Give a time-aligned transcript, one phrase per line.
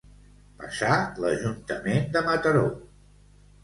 [0.63, 0.95] Passar
[1.25, 2.69] l'Ajuntament de Mataró.